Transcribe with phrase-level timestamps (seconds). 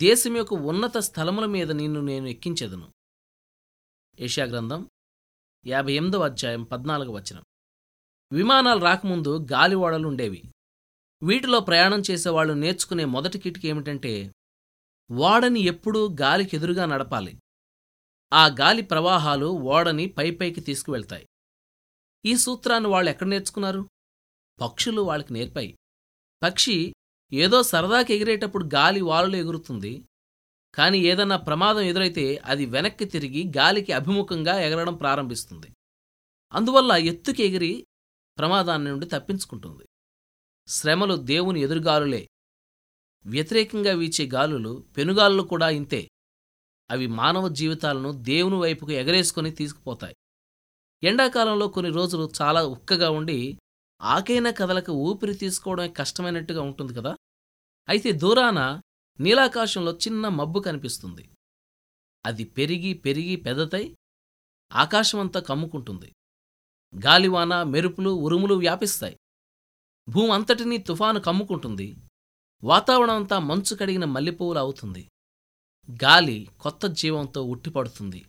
[0.00, 2.92] దేశం యొక్క ఉన్నత స్థలముల మీద నిన్ను నేను ఎక్కించెదను.
[4.20, 4.90] ఏషియా గ్రంథం
[5.66, 7.44] యాభై ఎనిమిదవ అధ్యాయం పద్నాలుగు వచనం.
[8.32, 10.42] విమానాలు రాకముందు గాలివాడలు ఉండేవి.
[11.22, 14.32] వీటిలో ప్రయాణం చేసేవాళ్ళు నేర్చుకునే మొదటి కిటికీ ఏమిటంటే
[15.12, 17.38] ఓడని ఎప్పుడూ గాలికి ఎదురుగా నడపాలి.
[18.32, 21.26] ఆ గాలి ప్రవాహాలు ఓడని పైపైకి తీసుకువెళ్తాయి.
[22.24, 23.88] ఈ సూత్రాన్ని వాళ్ళు ఎక్కడ నేర్చుకున్నారు?
[24.60, 25.78] పక్షులు వాళ్ళకి నేర్పాయి.
[26.42, 26.94] పక్షి
[27.32, 30.04] ఏదో సరదాకి ఎగిరేటప్పుడు గాలి వాలులు ఎగురుతుంది.
[30.74, 35.66] కానీ ఏదన్నా ప్రమాదం ఎదురైతే అది వెనక్కి తిరిగి గాలికి అభిముఖంగా ఎగరడం ప్రారంభిస్తుంది.
[36.52, 37.86] అందువల్ల ఎత్తుకి ఎగిరి
[38.38, 39.88] ప్రమాదాన్ని నుండి తప్పించుకుంటుంది.
[40.68, 42.28] శ్రమలు దేవుని ఎదురుగాలులే.
[43.26, 46.10] వ్యతిరేకంగా వీచే గాలులు పెనుగాలులు కూడా ఇంతే.
[46.90, 50.14] అవి మానవ జీవితాలను దేవుని వైపుకు ఎగరేసుకుని తీసుకుపోతాయి.
[51.02, 53.58] ఎండాకాలంలో కొన్ని రోజులు చాలా ఉక్కగా ఉండి
[54.02, 57.16] ఆకైన కదలక ఊపిరి తీసుకోవడం కష్టమైనట్టుగా ఉంటుంది కదా?
[57.88, 58.80] అయితే దూరాన
[59.20, 61.30] నీలాకాశంలో చిన్న మబ్బు కనిపిస్తుంది.
[62.26, 63.96] అది పెరిగి పెరిగి పెద్దతై
[64.72, 66.14] ఆకాశమంతా కమ్ముకుంటుంది.
[67.04, 69.18] గాలివాన మెరుపులు ఉరుములు వ్యాపిస్తాయి.
[70.08, 71.96] భూమంతటినీ తుఫాను కమ్ముకుంటుంది.
[72.64, 75.08] వాతావరణమంతా మంచు కడిగిన మల్లెపువ్వులు అవుతుంది.
[76.02, 78.24] గాలి కొత్త జీవంతో ఉట్టిపడుతుంది.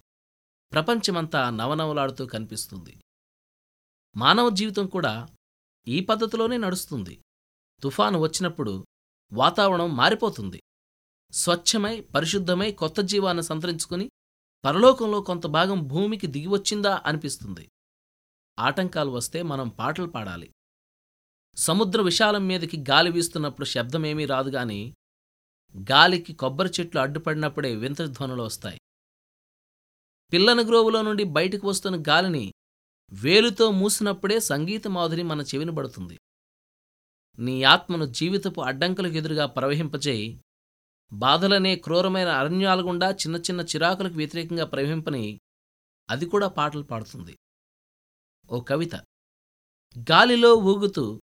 [0.72, 2.98] ప్రపంచమంతా నవనవలాడుతూ కనిపిస్తుంది.
[4.16, 5.28] మానవ జీవితం కూడా
[5.88, 7.22] ఈ పద్ధతిలోనే నడుస్తుంది.
[7.84, 8.86] తుఫాను వచ్చినప్పుడు
[9.34, 10.62] వాతావరణం మారిపోతుంది.
[11.32, 14.10] స్వచ్ఛమై పరిశుద్ధమై కొత్త జీవాన్ని సంతరించుకుని
[14.66, 17.70] పరలోకంలో కొంత భాగం భూమికి దిగివచ్చిందా అనిపిస్తుంది.
[18.60, 20.52] ఆటంకాలు వస్తే మనం పాటలు పాడాలి.
[21.56, 24.94] సముద్ర విశాలం మీదకి గాలి వీస్తున్నప్పుడు శబ్దమేమీ రాదుగాని
[25.92, 28.80] గాలికి కొబ్బరి చెట్లు అడ్డుపడినప్పుడే వింత ధ్వనులు వస్తాయి.
[30.34, 32.54] పిల్లని గ్రోవులో నుండి బయటకు వస్తున్న గాలిని
[33.14, 36.20] వేలుతో మూసినప్పుడే సంగీత మాధురి మన చెవిని పడుతుంది.
[37.40, 40.42] నీ ఆత్మను జీవితపు అడ్డంకులకు ఎదురుగా ప్రవహింపచేయి
[41.14, 45.40] బాధలనే క్రూరమైన అరణ్యాల గుండా చిన్న చిన్న చిరాకులకు వ్యతిరేకంగా ప్రవహింపని
[46.10, 47.36] అది కూడా పాటలు పాడుతుంది.
[48.50, 48.96] ఓ కవిత
[50.12, 51.22] గాలిలో ఊగుతూ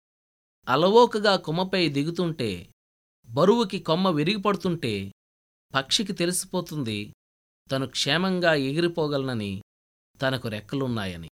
[0.68, 2.70] అలవోకగా కొమ్మపై దిగుతుంటే
[3.28, 5.12] బరువుకి కొమ్మ విరిగిపడుతుంటే
[5.74, 7.14] పక్షికి తెలిసిపోతుంది
[7.72, 9.62] తను క్షేమంగా ఎగిరిపోగలనని
[10.22, 11.30] తనకు రెక్కలున్నాయని.